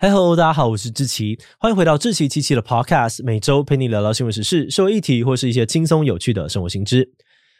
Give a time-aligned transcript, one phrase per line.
[0.00, 7.10] 嗨喽，大家好，我是志奇，欢迎回到志奇七七的 Podcast，每周陪你聊聊新闻时事、社会议题或是一些轻松有趣的生活新知。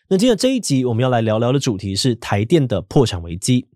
[0.08, 3.66] 那今天这一集我们要来聊聊的主题是台电的破产危机。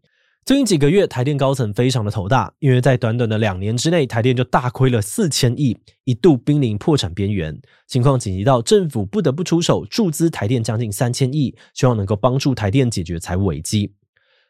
[0.44, 13.92] 最近几个月，台电高层非常的头大，因为在短短的两年之内，台电就大亏了四千亿，一度濒临破产边缘，情况紧急到政府不得不出手注资台电将近三千亿，希望能够帮助台电解决财务危机。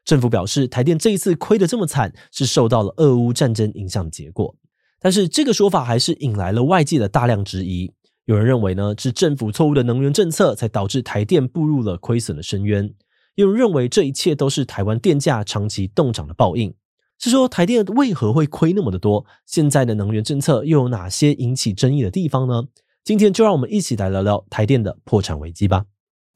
[0.05, 4.55] 政府表示，台电这一次亏得这么惨，是受到了俄乌战争影响的结果。
[5.00, 7.93] 但是这个说法还是引来了外界的大量质疑。
[8.25, 12.89] 有人认为呢，是政府错误的能源政策才导致台电步入了亏损的深渊；
[13.35, 16.72] 有人认为这一切都是台湾电价长期冻涨的报应。
[17.19, 19.25] 是说台电为何会亏那么的多？
[19.46, 22.64] 现在的能源政策又有哪些引起争议的地方呢？
[23.05, 25.85] 今天就让我们一起来聊聊台电的破产危机吧。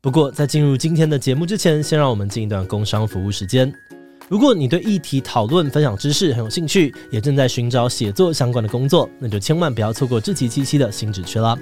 [0.02, 3.72] 不过，在进入今天的节目之前，先让我们进一段工商服务时间。
[4.28, 11.58] 如果你对议题讨论、分享知识很有兴趣，也正在寻找写作相关的工作，那就千万不要错过志祺七七的新职缺啦！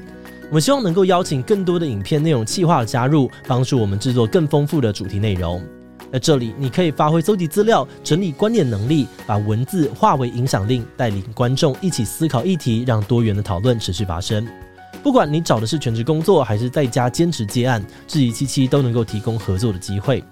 [0.49, 5.63] 我们希望能够邀请更多的影片内容企划加入，帮助我们制作更丰富的主题内容。
[6.13, 14.47] 在这里，你可以发挥搜集资料、整理观点能力，把文字化为影响力，带领观众一起思考议题，让多元的讨论持续发生。
[15.05, 20.25] 不管你找的是全职工作，还是在家兼职接案，质疑七七都能够提供合作的机会。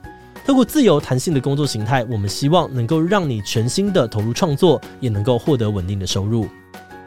[0.47, 6.49] 透过自由弹性的工作形态，我们希望能够让你全心的投入创作，也能够获得稳定的收入。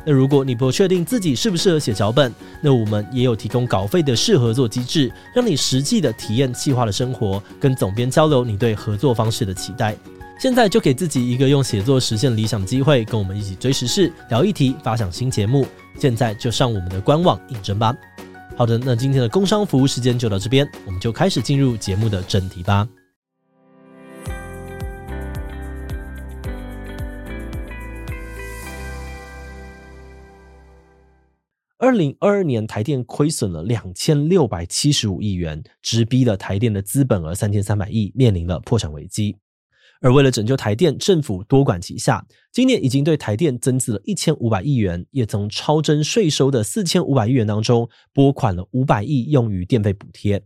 [0.05, 9.97] 那如果你不确定自己适不适合写脚本，那我们也有提供稿费的试合作机制，让你实际的体验企划的生活，跟总编交流你对合作方式的期待。
[10.39, 15.65] 现在就给自己一个用写作实现理想的机会，跟我们一起追时事、聊议题、发想新节目。
[15.97, 17.95] 现在就上我们的官网应征吧。
[18.57, 22.87] 好的，那今天的工商服务时间就到这边，我们就开始进入节目的正题吧。
[31.77, 39.37] 二零二二年，台电亏损了两千六百七十五亿元，直逼了台电的资本额三千三百亿，面临了破产危机。
[40.05, 50.43] 而为了拯救台电，政府多管齐下，今年已经对台电增资了一千五百亿元，也从超征税收的四千五百亿元当中拨款了五百亿用于电费补贴。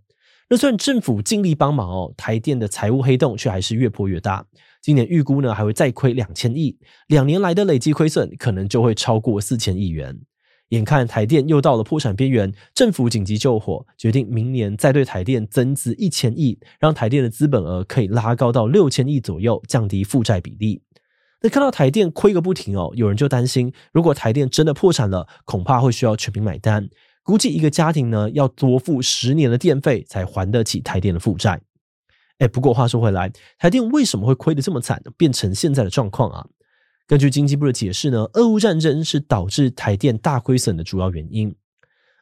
[0.50, 4.46] 那虽然政府尽力帮忙哦，台电的财务黑洞却还是越破越大。
[4.81, 6.78] 今年预估呢还会再亏两千亿，
[7.08, 10.22] 两年来的累计亏损可能就会超过四千亿元。
[10.69, 20.84] 眼看台电又到了破产边缘，政府紧急救火，决定明年再对台电增资一千亿，让台电的资本额可以拉高到六千亿左右，降低负债比例。
[21.41, 26.90] 那看到台电亏个不停哦，有人就担心，如果台电真的破产了，恐怕会需要全民买单，
[27.24, 31.62] 估计一个家庭呢要多付十年的电费才还得起台电的负债。
[32.38, 36.46] 哎，不过话说回来，台电为什么会亏得这么惨，变成现在的状况啊？
[37.09, 41.56] 根据经济部的解释呢，俄乌战争是导致台电大亏损的主要原因。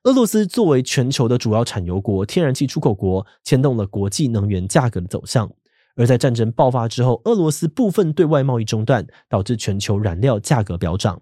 [0.06, 5.52] 俄罗斯作为全球的主要产油国、天然气出口国，牵动了国际能源价格的走向。
[5.98, 11.22] 而在战争爆发之后，俄罗斯部分对外贸易中断，导致全球燃料价格飙涨。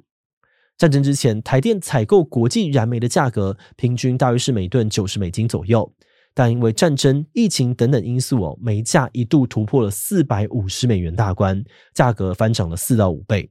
[0.78, 5.92] 战争之前，台电采购国际燃煤的价格平均大约是每吨九十美金左右，
[6.36, 11.64] 但因为战争、疫情等等因素哦，煤价一度突破了四百五十美元大关，
[11.96, 13.50] 价格翻涨了四到五倍。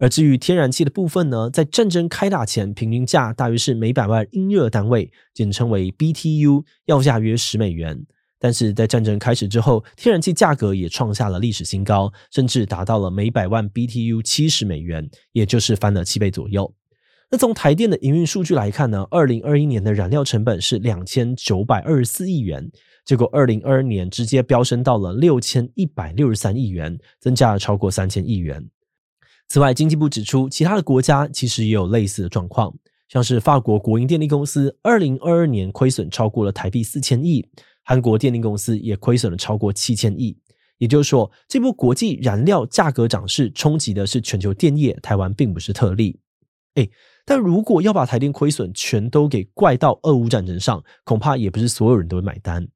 [0.00, 8.06] 而至于天然气的部分呢，在战争开打前，平均价大约是每百万英热单位，简称为 BTU，要价约十美元。
[8.38, 16.74] 但是在战争开始之后，天然气价格也创下了历史新高，甚至达到了每百万 BTU 七十美元，也就是翻了七倍左右。
[17.30, 22.72] 那从台电的营运数据来看呢，二零二一年的燃料成本是两千九百二十四亿元，
[23.04, 28.66] 结果二零二二年直接飙升到了六千一百六十三亿元，增加了超过三千亿元。
[29.50, 32.72] 此外，经济部指出，其他的国家其实也有类似的状况，
[33.08, 37.42] 像是法国国营电力公司，二零二二年亏损超过了台币四千亿；
[37.82, 40.38] 韩国电力公司也亏损了超过七千亿。
[40.78, 46.20] 也就是说，这波国际燃料价格涨势冲击的是全球电业，台湾并不是特例。
[46.76, 46.88] 诶，
[47.26, 52.68] 但如果要把台电亏损全都给怪到俄乌战争上，恐怕也不是所有人都会买单。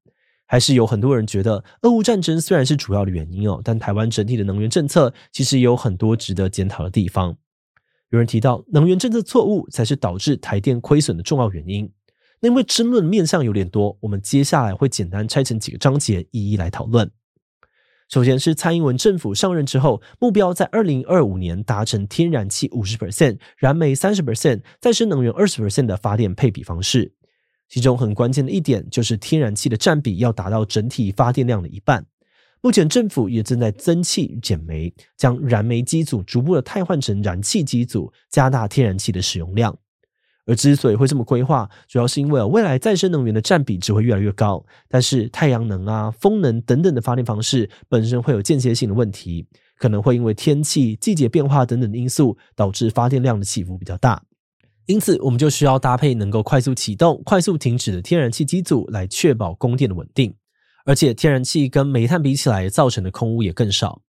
[0.55, 7.35] 还是有很多人觉得，俄乌战争虽然是主要的原因哦，但台湾整体的能源政策其实也有很多值得检讨的地方。
[8.09, 11.91] 有人提到，能源政策错误才是导致台电亏损的重要原因。
[12.39, 17.11] 那因为争论面向有点多，我们接下来会简单拆成几个章节，一一来讨论。
[18.07, 27.13] 首先是蔡英文政府上任之后，目标在二零二五年达成天然气五十 percent、燃煤三十 percent、再生能源二十 percent 的发电配比方式。
[27.75, 32.05] 其中很关键的一点就是天然气的占比要达到整体发电量的一半。
[32.61, 39.77] 目前政府也正在增气减煤，将燃煤机组逐步的汰换成燃气机组，加大天然气的使用量。
[40.45, 49.45] 而之所以会这么规划，主要是因为未来再生能源的占比只会越来越高，但是太阳能啊、风能等等的发电方式本身会有间歇性的问题，
[49.77, 54.23] 可能会因为天气、季节变化等等因素，导致发电量的起伏比较大。
[54.85, 60.33] 因此，我们就需要搭配能够快速启动、快速停止的天然气机组，来确保供电的稳定。
[60.85, 64.01] 而且天然气跟煤炭比起来，造成的空污也更少。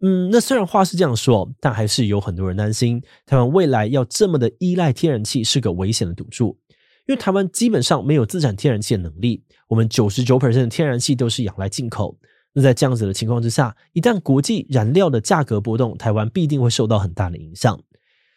[0.00, 6.58] 嗯，那虽然话是这样说，但还是有很多人担心，台湾未来要这么的依赖天然气是个危险的赌注，
[7.06, 12.18] 因为台湾基本上没有自产天然气的能力，我们九十九%的天然气都是仰赖进口。
[12.52, 17.80] 那在这样子的情况之下，一旦国际燃料的价格波动，台湾必定会受到很大的影响。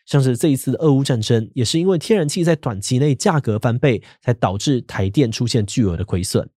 [0.06, 6.50] 像是这一次的俄乌战争，也是因为天然气在短期内价格翻倍，才导致台电出现巨额的亏损。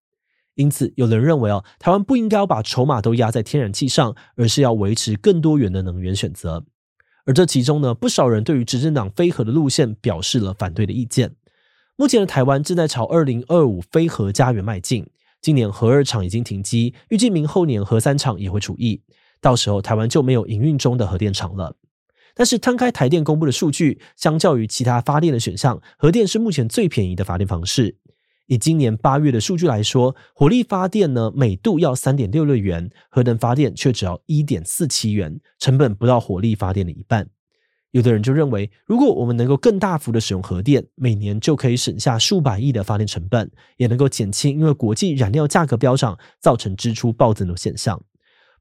[0.55, 6.64] 因此，有人认为哦，台湾不应该要把筹码都压在天然气上，而是要维持更多元的能源选择。
[7.26, 11.35] 而这其中呢，不少人对于执政党非核的路线表示了反对的意见。
[11.96, 15.08] 目前的台湾正在朝二零二五非核家园迈进，
[15.41, 19.00] 今年核二厂已经停机，预计明后年核三厂也会除役，
[19.41, 21.76] 到时候台湾就没有营运中的核电厂了。
[22.35, 27.97] 但是摊开台电公布的数据，相较于其他发电的选项，核电是目前最便宜的发电方式。
[28.47, 37.29] 以今年八月的数据来说，火力发电呢，每度要三点六六元，核能发电却只要一点四七元，成本不到火力发电的一半。
[37.93, 48.03] 有的人就认为，如果我们能够更大幅的使用核电，每年就可以省下数百亿的发电成本，也能够减轻因为国际燃料价格飙涨造成支出暴增的现象。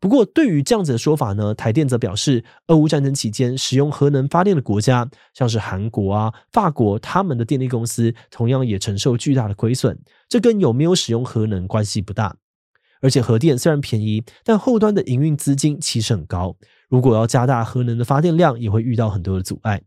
[0.04, 9.98] 不过，对于这样子的说法呢，台电则表示，俄乌战争期间使用核能发电的国家，像是韩国啊、法国，他们的电力公司同样也承受巨大的亏损，
[10.28, 12.36] 这跟有没有使用核能关系不大。
[13.00, 16.58] 而且，核电虽然便宜，但后端的营运资金其实很高，
[16.90, 19.82] 如果要加大核能的发电量，也会遇到很多的阻碍。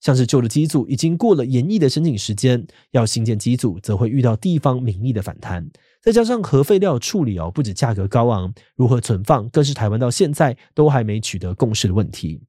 [0.00, 5.70] 像是旧的机组已经过了研议的申请时间，要新建机组，则会遇到地方民意的反弹。
[6.02, 12.42] 再加上核废料处理哦，不止价格高昂，如何存放更是台湾到现在都还没取得共识的问题。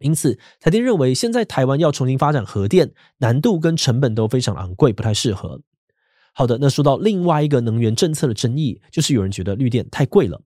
[0.00, 5.62] 因此，台电认为现在台湾要重新发展核电，难度跟成本都非常昂贵，不太适合。
[6.34, 10.42] 好的，那说到另外一个能源政策的争议，就是有人觉得绿电太贵了。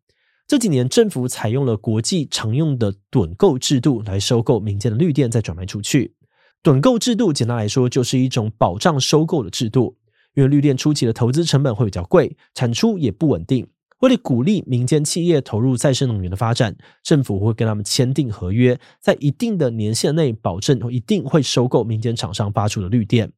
[0.47, 6.15] 这几年政府采用了国际常用的趸购制度来收购民间的绿电，再转卖出去。
[6.63, 9.97] 趸购制度简单来说，就是一种保障收购的制度。
[10.37, 13.67] 因为绿电初期的投资成本会比较贵，产出也不稳定。
[14.01, 23.33] 为了鼓励民间企业投入再生能源的发展，政府会跟他们签订合约，在一定的年限内保证一定会收购民间厂商发出的绿电，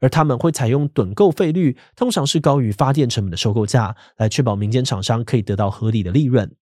[0.00, 6.54] 而他们会采用趸购费率，通常是高于发电成本的收购价，来确保民间厂商可以得到合理的利润。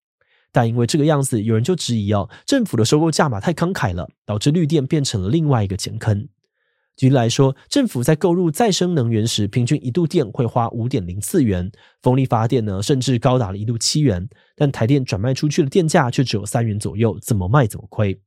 [0.52, 6.28] 但因为这个样子，有人就质疑哦，政府的收购价码太慷慨了，导致绿电变成了另外一个钱坑。
[6.96, 11.68] 举例来说，政府在购入再生能源时，平均一度电会花五点零四元；
[12.02, 14.28] 风力发电呢，甚至高达了一度七元。
[14.54, 18.20] 但台电转卖出去的电价却只有三元左右，怎么卖怎么亏。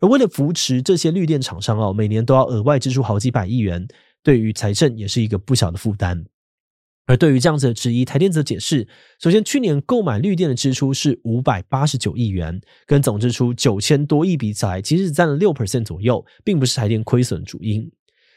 [0.00, 3.86] 而为了扶持这些绿电厂商哦，每年都要额外支出好几百亿元，
[4.22, 6.24] 对于财政也是一个不小的负担。
[7.06, 8.86] 而对于这样子的质疑，台电则解释：
[9.20, 17.90] 首先，去年购买绿电的支出是五百八十九亿元，跟总支出九千多亿比起来，其实占了六 percent 左右，并不是台电亏损主因。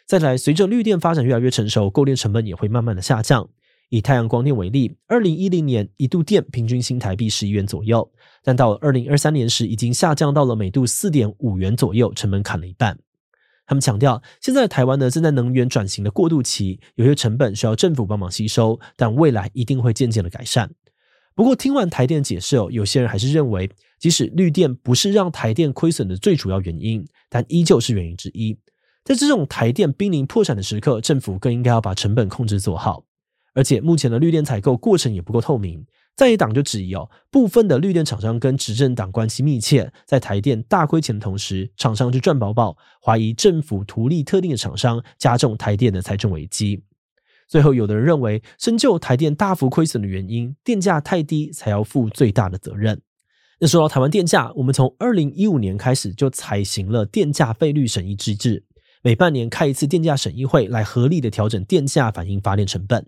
[0.07, 3.49] 再来，随着绿电发展越来越成熟，购电成本也会慢慢的下降。
[3.89, 8.09] 以太阳光电为例，二零一零年一度电平均新台币十一元左右，
[8.41, 12.97] 但到二零二三年时，已经下降到了每度四点五元左右，成本砍了一半。
[13.65, 20.71] 他们强调，现在台湾呢正在能源转型的过渡期，有些成本需要政府帮忙吸收，但未来一定会渐渐的改善。
[21.35, 28.57] 不过，听完台电解释哦，有些人还是认为，即使绿电不是让台电亏损的最主要原因，但依旧是原因之一。
[29.07, 33.05] 在这种台电濒临破产的时刻，政府更应该要把成本控制做好。
[33.53, 46.83] 而且目前的绿电采购过程也不够透明，在野党就质疑哦，部分的绿电厂商跟执政党关系密切，在台电大亏钱的同时，厂商去赚饱饱，怀疑政府图利特定的厂商，加重台电的财政危机。
[47.47, 53.01] 最后，有的人认为，深究台电大幅亏损的原因，电价太低才要负最大的责任。
[53.61, 58.65] 那说到台湾电价，我们从二零一五年开始就采行了电价费率审议机制。
[59.07, 63.07] 每半年开一次电价审议会，来合理的调整电价，反映发电成本。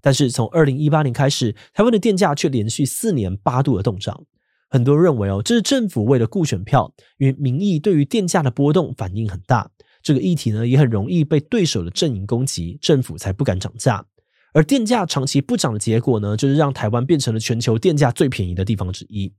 [0.00, 4.22] 但是从二零一八年开始，台湾的电价却连续四年八度的冻涨。
[4.70, 9.68] 很多人认为哦，这是政府为了顾选票，因为民意对于电价的波动反应很大。
[10.00, 14.06] 这个议题呢，也很容易被对手的阵营攻击，政府才不敢涨价。
[14.52, 19.32] 而电价长期不涨的结果呢，就是让台湾变成了全球电价最便宜的地方之一。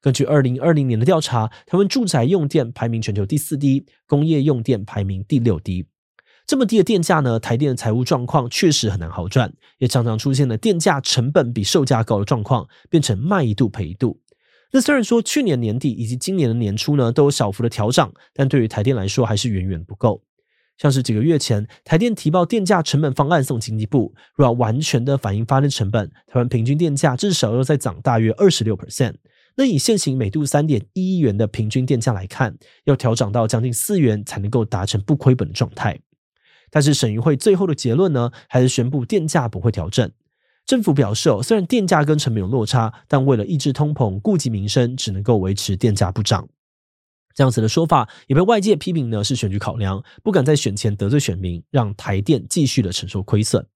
[0.00, 5.86] 根据二零二零年的调查，台湾住宅用电排名全球第四低，工业用电排名第六低。
[6.46, 14.20] 这么低的电价呢，台电的财务状况确实很难好转，也常常出现了电价成本比售价高的状况，变成卖一度赔一度。
[14.72, 20.22] 那虽然说去年年底以及今年的年初呢，都有小幅的调涨，但对于台电来说还是远远不够。
[20.78, 29.14] 像是几个月前，台电提报电价成本方案送经济部，若要完全的反映发电成本，台湾平均电价至少要再涨大约二十六 percent。
[29.56, 36.00] 那以现行每度三点一亿元的平均电价来看，要调涨到将近四元才能够达成不亏本的状态。
[36.70, 40.10] 但是省议会最后的结论呢，还是宣布电价不会调整。
[40.64, 46.48] 政府表示哦，虽然电价跟成本有落差，但为了抑制通膨、顾及民生，只能够维持电价不涨。
[47.34, 53.66] 这样子的说法也被外界批评呢，是选举考量，不敢在选前得罪选民，让台电继续的承受亏损。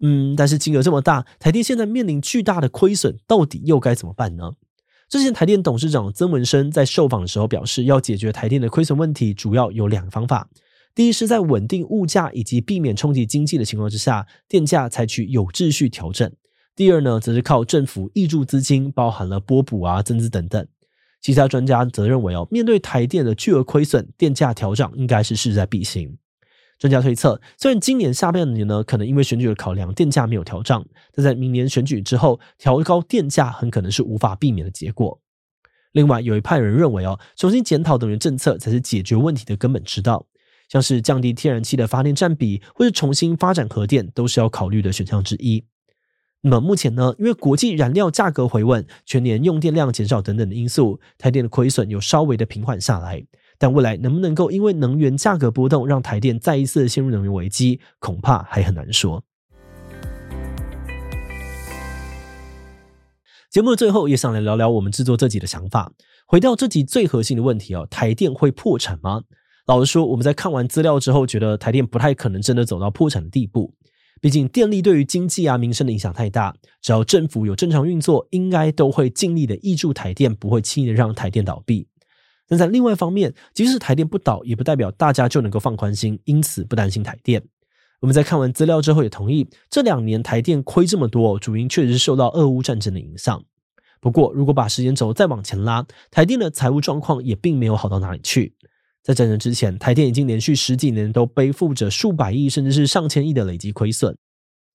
[0.00, 4.52] 嗯，但是金额这么大，台电现在面临巨大的亏损，到底又该怎么办呢？
[5.14, 10.50] 之前台电董事长曾文生在受访的时候表示，要解决台电的亏损问题，主要有两个方法。
[10.92, 16.28] 第一是在稳定物价以及避免冲击经济的情况之下，电价采取有秩序调整。
[16.74, 20.66] 第二呢，则是靠政府挹注资金，包含了拨补啊、增资等等。
[21.22, 26.18] 其他专家则认为哦，面对台电的巨额亏损，电价调整应该是势在必行。
[26.78, 35.20] 专家推测，虽然今年下半年呢，可能因为选举的考量，电价没有调涨，但在明年选举之后，调高电价很可能是无法避免的结果。
[35.92, 40.26] 另外，有一派人认为哦，重新检讨能源政策才是解决问题的根本之道。
[40.68, 45.66] 像是降低天然气的发电占比，或是重新发展核电，都是要考虑的选项之一。
[46.40, 53.24] 那么目前呢，因为国际燃料价格回稳、全年用电量减少等等的因素，台电的亏损有稍微的平缓下来。
[53.58, 59.22] 但未来能不能够因为能源价格波动，让台电再一次陷入能源危机，恐怕还很难说。
[63.50, 65.92] 节目的最后，也想来聊聊我们制作这集的想法。
[66.26, 69.22] 回到这集最核心的问题哦，台电会破产吗？
[69.66, 73.72] 老实说，我们在看完资料之后，觉得台电不太可能真的走到破产的地步。
[74.20, 81.86] 毕竟电力对于经济啊民生的影响太大，只要政府有正常运作，应该都会尽力的挹注台电，不会轻易的让台电倒闭。
[82.48, 87.42] 但在另外一方面，即使台电不倒，也不代表大家就能够放宽心，因此不担心台电。
[88.00, 93.42] 我们在看完资料之后，也同意这两年台电亏这么多，主因确实受到俄乌战争的影响。
[94.00, 98.54] 不过，如果把时间轴再往前拉，台电的财务状况也并没有好到哪里去。
[99.02, 104.14] 在战争之前，台电已经连续十几年都背负着数百亿甚至是上千亿的累积亏损。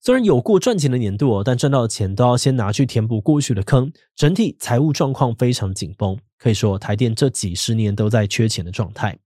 [0.00, 6.18] 虽然有过赚钱的年度，但赚到的钱都要先拿去填补过去的坑，整体财务状况非常紧绷。
[6.40, 9.18] 可以说，台电这几十年都在缺钱的状态。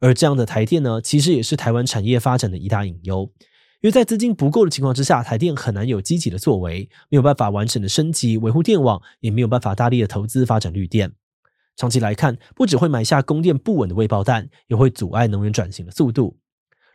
[0.00, 3.32] 而这样的台电呢，其实也是台湾产业发展的一大隐忧。
[3.82, 11.12] 因为在资金不够的情况之下，台电很难有积极的作为，没有办法完整的升级维护电网，也没有办法大力的投资发展绿电。
[11.76, 16.38] 长期来看，不只会埋下供电不稳的未爆弹，也会阻碍能源转型的速度。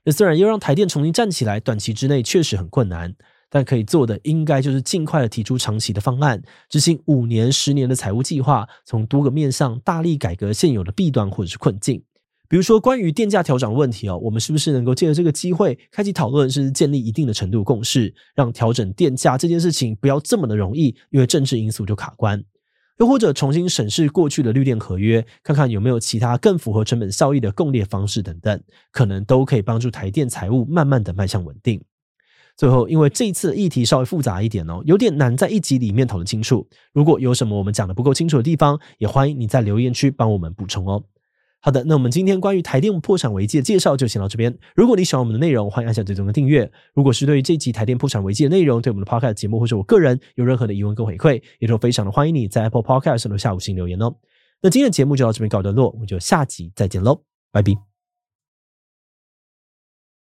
[0.04, 3.16] 那虽然要让台电重新站起来，短期之内确实很困难，
[3.52, 12.02] 但可以做的应该就是尽快的提出长期的方案，执行五年、十年的财务计划，从多个面向大力改革现有的弊端或者是困境。
[12.48, 22.44] 比如说，关于电价调整问题哦，我们是不是能够借着这个机会开启讨论，甚至建立一定的程度共识，让调整电价这件事情不要这么的容易，因为政治因素就卡关。
[23.00, 31.82] 又或者重新审视过去的绿电合约，看看有没有其他更符合成本效益的供电方式等等，可能都可以帮助台电财务慢慢的迈向稳定。
[32.62, 36.68] 最后，因为这一次的议题稍微复杂一点哦，有点难在一集里面讨论清楚。
[36.94, 41.04] 如果有什么我们讲的不够清楚的地方，也欢迎你在留言区帮我们补充哦。
[41.60, 44.56] 好的，那我们今天关于台电破产危机的介绍就先到这边。
[44.76, 46.72] 如果你喜欢我们的内容，欢迎按下最终的订阅。
[46.94, 54.14] 如果是对于这集台电破产危机的内容，对我们的 Podcast 节目或者我个人有任何的疑问跟回馈，也都非常的欢迎你在 Apple Podcast 留下五星留言哦。
[54.62, 57.91] 那今天的节目就到这边告一段落，我们就下集再见喽，拜拜。